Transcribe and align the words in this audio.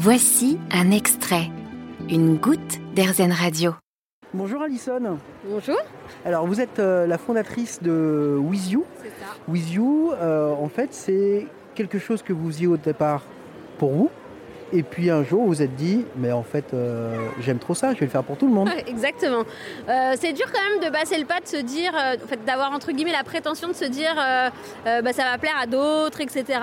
Voici 0.00 0.60
un 0.70 0.92
extrait, 0.92 1.50
une 2.08 2.36
goutte 2.36 2.78
d'Airzen 2.94 3.32
Radio. 3.32 3.74
Bonjour 4.32 4.62
Alison. 4.62 5.18
Bonjour. 5.44 5.76
Alors 6.24 6.46
vous 6.46 6.60
êtes 6.60 6.78
euh, 6.78 7.04
la 7.08 7.18
fondatrice 7.18 7.82
de 7.82 8.38
With 8.40 8.70
You. 8.70 8.84
C'est 9.02 9.08
ça. 9.08 9.34
With 9.48 9.72
You, 9.72 10.12
euh, 10.12 10.52
en 10.52 10.68
fait, 10.68 10.94
c'est 10.94 11.48
quelque 11.74 11.98
chose 11.98 12.22
que 12.22 12.32
vous 12.32 12.46
faisiez 12.46 12.68
au 12.68 12.76
départ 12.76 13.24
pour 13.78 13.90
vous. 13.90 14.10
Et 14.72 14.82
puis 14.82 15.10
un 15.10 15.24
jour, 15.24 15.42
vous 15.42 15.48
vous 15.48 15.62
êtes 15.62 15.74
dit, 15.76 16.04
mais 16.16 16.30
en 16.30 16.42
fait, 16.42 16.64
euh, 16.74 17.16
j'aime 17.40 17.58
trop 17.58 17.74
ça, 17.74 17.94
je 17.94 18.00
vais 18.00 18.06
le 18.06 18.10
faire 18.12 18.22
pour 18.22 18.36
tout 18.36 18.46
le 18.46 18.52
monde. 18.52 18.68
Exactement. 18.86 19.44
Euh, 19.88 20.12
c'est 20.20 20.32
dur 20.34 20.44
quand 20.52 20.60
même 20.70 20.90
de 20.90 20.94
passer 20.94 21.18
le 21.18 21.24
pas, 21.24 21.40
de 21.40 21.46
se 21.48 21.56
dire, 21.56 21.92
euh, 21.98 22.16
en 22.22 22.26
fait, 22.26 22.44
d'avoir 22.44 22.72
entre 22.72 22.92
guillemets 22.92 23.12
la 23.12 23.24
prétention 23.24 23.68
de 23.68 23.72
se 23.72 23.86
dire, 23.86 24.14
bah, 24.84 25.12
ça 25.12 25.22
va 25.24 25.38
plaire 25.38 25.56
à 25.60 25.66
d'autres, 25.66 26.20
etc. 26.20 26.60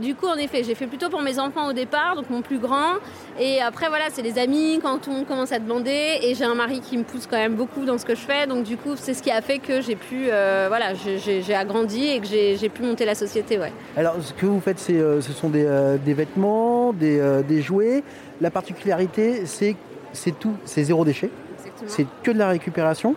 Du 0.00 0.14
coup, 0.14 0.26
en 0.26 0.36
effet, 0.36 0.62
j'ai 0.62 0.74
fait 0.74 0.86
plutôt 0.86 1.08
pour 1.08 1.22
mes 1.22 1.38
enfants 1.38 1.68
au 1.68 1.72
départ, 1.72 2.16
donc 2.16 2.28
mon 2.30 2.42
plus 2.42 2.58
grand. 2.58 2.94
Et 3.40 3.60
après, 3.60 3.88
voilà, 3.88 4.04
c'est 4.10 4.22
les 4.22 4.38
amis 4.38 4.80
quand 4.82 4.98
tout 4.98 5.10
le 5.10 5.16
monde 5.16 5.26
commence 5.26 5.52
à 5.52 5.58
demander. 5.58 6.18
Et 6.22 6.34
j'ai 6.34 6.44
un 6.44 6.54
mari 6.54 6.80
qui 6.80 6.98
me 6.98 7.04
pousse 7.04 7.26
quand 7.26 7.36
même 7.36 7.54
beaucoup 7.54 7.84
dans 7.84 7.96
ce 7.98 8.04
que 8.04 8.14
je 8.14 8.20
fais. 8.20 8.46
Donc 8.46 8.64
du 8.64 8.76
coup, 8.76 8.94
c'est 8.96 9.14
ce 9.14 9.22
qui 9.22 9.30
a 9.30 9.40
fait 9.40 9.58
que 9.58 9.80
j'ai 9.80 9.96
pu, 9.96 10.24
voilà, 10.26 10.92
j'ai- 10.94 11.54
agrandi 11.54 12.06
et 12.08 12.20
que 12.20 12.26
j'ai 12.26 12.68
pu 12.68 12.82
monter 12.82 13.04
la 13.04 13.14
société, 13.14 13.58
ouais. 13.58 13.72
Alors, 13.96 14.16
ce 14.20 14.32
que 14.32 14.46
vous 14.46 14.60
faites, 14.60 14.78
ce 14.78 15.20
sont 15.32 15.48
des, 15.48 15.66
des 16.04 16.14
vêtements, 16.14 16.57
des, 16.92 17.18
euh, 17.18 17.42
des 17.42 17.62
jouets. 17.62 18.02
La 18.40 18.50
particularité, 18.50 19.46
c'est 19.46 19.76
c'est 20.12 20.38
tout, 20.38 20.54
c'est 20.64 20.84
zéro 20.84 21.04
déchet. 21.04 21.30
C'est 21.86 22.06
que 22.22 22.30
de 22.30 22.38
la 22.38 22.48
récupération, 22.48 23.14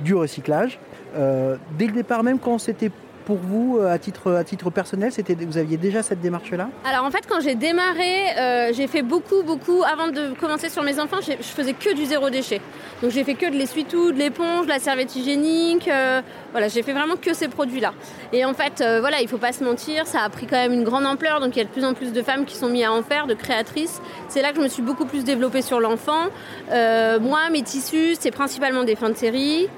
du 0.00 0.14
recyclage. 0.14 0.78
Euh, 1.16 1.56
dès 1.78 1.86
le 1.86 1.92
départ, 1.92 2.22
même 2.22 2.38
quand 2.38 2.58
c'était 2.58 2.90
pour 3.28 3.36
vous, 3.36 3.76
euh, 3.78 3.92
à 3.92 3.98
titre, 3.98 4.70
personnel, 4.70 5.12
vous 5.46 5.58
aviez 5.58 5.76
déjà 5.76 6.02
cette 6.02 6.22
démarche-là? 6.22 6.70
Alors 6.86 7.04
en 7.04 7.10
fait 7.10 7.26
quand 7.28 7.40
j'ai 7.40 7.56
démarré, 7.56 8.14
euh, 8.38 8.72
j'ai 8.72 8.86
fait 8.86 9.02
beaucoup 9.02 9.42
beaucoup 9.42 9.82
avant 9.82 10.08
de 10.08 10.32
commencer 10.40 10.70
sur 10.70 10.82
mes 10.82 10.98
enfants, 10.98 11.18
je 11.20 11.34
faisais 11.42 11.74
que 11.74 11.94
du 11.94 12.06
zéro 12.06 12.30
déchet. 12.30 12.62
Donc 13.02 13.10
j'ai 13.10 13.24
fait 13.24 13.34
que 13.34 13.44
de 13.44 13.54
l'essuie-tout, 13.54 14.12
de 14.12 14.18
l'éponge, 14.18 14.64
de 14.64 14.70
la 14.70 14.78
serviette 14.78 15.14
hygiénique. 15.14 15.88
euh, 15.88 16.22
voilà, 16.52 16.68
j'ai 16.68 16.82
fait 16.82 16.94
vraiment 16.94 17.16
que 17.16 17.34
ces 17.34 17.48
produits-là. 17.48 17.92
Et 18.32 18.46
en 18.46 18.54
fait, 18.54 18.80
euh, 18.80 19.00
voilà, 19.00 19.20
il 19.20 19.28
faut 19.28 19.36
pas 19.36 19.52
se 19.52 19.62
mentir, 19.62 20.06
ça 20.06 20.20
a 20.22 20.30
pris 20.30 20.46
quand 20.46 20.56
même 20.56 20.72
une 20.72 20.84
grande 20.84 21.04
ampleur. 21.04 21.40
Donc 21.40 21.54
il 21.54 21.58
y 21.58 21.62
a 21.62 21.64
de 21.64 21.68
plus 21.68 21.84
en 21.84 21.92
plus 21.92 22.14
de 22.14 22.22
femmes 22.22 22.46
qui 22.46 22.56
sont 22.56 22.70
mises 22.70 22.86
à 22.86 22.92
en 22.92 23.02
faire, 23.02 23.26
de 23.26 23.34
créatrices. 23.34 24.00
C'est 24.28 24.40
là 24.40 24.52
que 24.52 24.56
je 24.56 24.62
me 24.62 24.68
suis 24.68 24.82
beaucoup 24.82 25.04
plus 25.04 25.24
développée 25.24 25.60
sur 25.60 25.80
l'enfant. 25.80 26.28
Moi, 26.70 27.40
mes 27.52 27.62
tissus, 27.62 28.16
c'est 28.18 28.30
principalement 28.30 28.84
des 28.84 28.96
fins 28.96 29.10
de 29.10 29.16
série. 29.16 29.68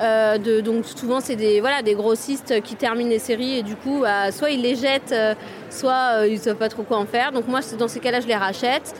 Euh, 0.00 0.62
donc 0.62 0.86
souvent 0.86 1.20
c'est 1.20 1.36
des 1.36 1.60
voilà 1.60 1.82
des 1.82 1.94
grossistes 1.94 2.62
qui 2.62 2.76
terminent 2.76 3.10
les 3.10 3.18
séries 3.18 3.58
et 3.58 3.62
du 3.62 3.76
coup 3.76 4.00
bah, 4.00 4.32
soit 4.32 4.50
ils 4.50 4.62
les 4.62 4.74
jettent 4.74 5.12
euh, 5.12 5.34
soit 5.68 6.16
euh, 6.16 6.28
ils 6.28 6.38
savent 6.38 6.56
pas 6.56 6.70
trop 6.70 6.82
quoi 6.82 6.98
en 6.98 7.06
faire. 7.06 7.32
Donc 7.32 7.46
moi 7.46 7.60
dans 7.78 7.88
ces 7.88 8.00
cas-là 8.00 8.20
je 8.20 8.26
les 8.26 8.36
rachète. 8.36 8.94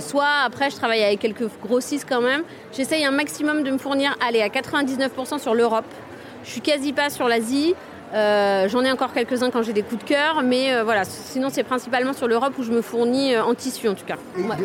Soit 0.00 0.44
après 0.44 0.70
je 0.70 0.76
travaille 0.76 1.02
avec 1.02 1.20
quelques 1.20 1.48
grossistes 1.62 2.06
quand 2.08 2.22
même. 2.22 2.42
J'essaye 2.72 3.04
un 3.04 3.10
maximum 3.10 3.62
de 3.62 3.70
me 3.70 3.78
fournir 3.78 4.16
allez 4.26 4.40
à 4.40 4.48
99% 4.48 5.38
sur 5.38 5.54
l'Europe. 5.54 5.84
Je 6.44 6.50
suis 6.50 6.62
quasi 6.62 6.92
pas 6.92 7.10
sur 7.10 7.28
l'Asie 7.28 7.74
Euh, 8.12 8.68
j'en 8.68 8.82
ai 8.84 8.90
encore 8.90 9.12
quelques-uns 9.12 9.50
quand 9.50 9.62
j'ai 9.62 9.72
des 9.72 9.82
coups 9.82 10.02
de 10.04 10.08
cœur 10.08 10.42
mais 10.42 10.74
euh, 10.74 10.82
voilà 10.82 11.04
sinon 11.04 11.48
c'est 11.48 11.62
principalement 11.62 12.12
sur 12.12 12.26
l'Europe 12.26 12.54
où 12.58 12.64
je 12.64 12.72
me 12.72 12.82
fournis 12.82 13.36
euh, 13.36 13.44
en 13.44 13.54
tissu 13.54 13.86
en 13.88 13.94
tout 13.94 14.04
cas 14.04 14.16
Ouais. 14.36 14.56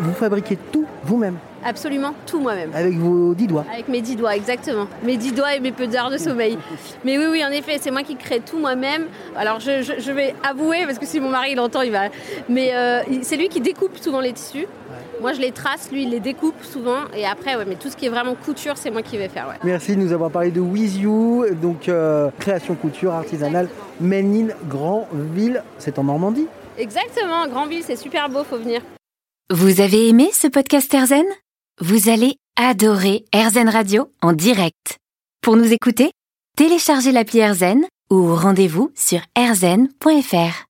Vous 0.00 0.12
fabriquez 0.12 0.58
tout 0.70 0.84
vous-même, 1.02 1.36
absolument 1.64 2.12
tout 2.26 2.40
moi-même 2.40 2.70
avec 2.74 2.94
vos 2.98 3.32
dix 3.34 3.46
doigts? 3.46 3.64
Avec 3.72 3.88
mes 3.88 4.02
dix 4.02 4.16
doigts, 4.16 4.36
exactement. 4.36 4.86
Mes 5.02 5.16
dix 5.16 5.32
doigts 5.32 5.54
et 5.54 5.60
mes 5.60 5.72
peu 5.72 5.86
d'heures 5.86 6.10
de 6.10 6.18
sommeil. 6.18 6.58
Mais 7.04 7.16
oui, 7.18 7.24
oui, 7.30 7.44
en 7.44 7.50
effet, 7.50 7.78
c'est 7.80 7.90
moi 7.90 8.02
qui 8.02 8.16
crée 8.16 8.40
tout 8.40 8.58
moi-même. 8.58 9.06
Alors, 9.36 9.60
je, 9.60 9.82
je- 9.82 9.98
je 10.00 10.12
vais 10.12 10.34
avouer, 10.42 10.84
parce 10.86 10.98
que 10.98 11.04
si 11.06 11.20
mon 11.20 11.28
mari 11.28 11.52
il 11.52 11.60
entend, 11.60 11.82
il 11.82 11.92
va. 11.92 12.04
Mais 12.48 12.72
c'est 13.22 13.36
lui 13.36 13.48
qui 13.48 13.60
découpe 13.60 13.96
souvent 13.98 14.20
les 14.20 14.32
tissus. 14.32 14.66
Moi, 15.20 15.32
je 15.32 15.40
les 15.40 15.52
trace, 15.52 15.90
lui, 15.90 16.02
il 16.04 16.10
les 16.10 16.20
découpe 16.20 16.62
souvent. 16.62 17.04
Et 17.16 17.24
après, 17.24 17.56
ouais, 17.56 17.64
mais 17.66 17.76
tout 17.76 17.88
ce 17.90 17.96
qui 17.96 18.06
est 18.06 18.10
vraiment 18.10 18.34
couture, 18.34 18.76
c'est 18.76 18.90
moi 18.90 19.02
qui 19.02 19.16
vais 19.16 19.28
faire, 19.28 19.48
ouais. 19.48 19.56
Merci 19.64 19.96
de 19.96 20.00
nous 20.00 20.12
avoir 20.12 20.30
parlé 20.30 20.50
de 20.50 20.60
With 20.60 20.96
You, 20.96 21.46
donc 21.60 21.88
euh, 21.88 22.30
création 22.38 22.74
couture 22.74 23.12
artisanale, 23.12 23.68
in 24.02 24.48
Grandville, 24.68 25.62
c'est 25.78 25.98
en 25.98 26.04
Normandie. 26.04 26.46
Exactement, 26.78 27.46
Grandville, 27.48 27.82
c'est 27.84 27.96
super 27.96 28.28
beau, 28.28 28.44
faut 28.44 28.58
venir. 28.58 28.80
Vous 29.50 29.80
avez 29.80 30.08
aimé 30.08 30.30
ce 30.32 30.48
podcast 30.48 30.92
Airzen? 30.92 31.26
Vous 31.80 32.08
allez 32.08 32.36
adorer 32.56 33.24
Airzen 33.32 33.68
Radio 33.68 34.08
en 34.22 34.32
direct. 34.32 34.98
Pour 35.42 35.56
nous 35.56 35.72
écouter, 35.72 36.12
téléchargez 36.56 37.12
l'appli 37.12 37.40
Airzen 37.40 37.84
ou 38.10 38.34
rendez-vous 38.34 38.90
sur 38.94 39.20
airzen.fr. 39.36 40.62